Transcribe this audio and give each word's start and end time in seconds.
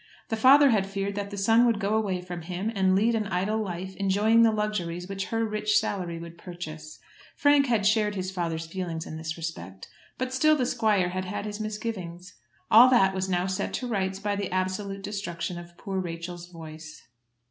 The 0.29 0.35
father 0.35 0.71
had 0.71 0.87
feared 0.87 1.13
that 1.13 1.29
the 1.29 1.37
son 1.37 1.63
would 1.67 1.79
go 1.79 1.93
away 1.93 2.21
from 2.23 2.41
him, 2.41 2.71
and 2.73 2.95
lead 2.95 3.13
an 3.13 3.27
idle 3.27 3.61
life, 3.61 3.95
enjoying 3.97 4.41
the 4.41 4.51
luxuries 4.51 5.07
which 5.07 5.27
her 5.27 5.45
rich 5.45 5.77
salary 5.77 6.17
would 6.17 6.39
purchase. 6.39 6.97
Frank 7.35 7.67
had 7.67 7.85
shared 7.85 8.15
his 8.15 8.31
father's 8.31 8.65
feelings 8.65 9.05
in 9.05 9.17
this 9.17 9.37
respect, 9.37 9.89
but 10.17 10.33
still 10.33 10.55
the 10.55 10.65
squire 10.65 11.09
had 11.09 11.25
had 11.25 11.45
his 11.45 11.59
misgivings. 11.59 12.33
All 12.71 12.89
that 12.89 13.13
was 13.13 13.29
now 13.29 13.45
set 13.45 13.73
to 13.75 13.87
rights 13.87 14.17
by 14.17 14.35
the 14.35 14.49
absolute 14.51 15.03
destruction 15.03 15.59
of 15.59 15.77
poor 15.77 15.99
Rachel's 15.99 16.47
voice. 16.47 17.03